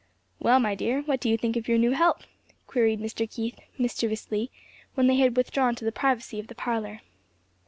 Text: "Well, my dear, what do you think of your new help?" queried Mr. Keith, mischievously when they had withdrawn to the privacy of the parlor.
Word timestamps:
"Well, 0.39 0.59
my 0.59 0.73
dear, 0.73 1.01
what 1.03 1.19
do 1.19 1.29
you 1.29 1.37
think 1.37 1.55
of 1.55 1.67
your 1.67 1.77
new 1.77 1.91
help?" 1.91 2.21
queried 2.65 2.99
Mr. 2.99 3.29
Keith, 3.29 3.59
mischievously 3.77 4.49
when 4.95 5.05
they 5.05 5.17
had 5.17 5.37
withdrawn 5.37 5.75
to 5.75 5.85
the 5.85 5.91
privacy 5.91 6.39
of 6.39 6.47
the 6.47 6.55
parlor. 6.55 7.01